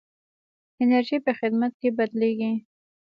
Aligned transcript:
انرژي 0.81 1.17
په 1.25 1.31
خدمت 1.39 1.73
کې 1.81 1.89
بدلېږي. 1.97 2.53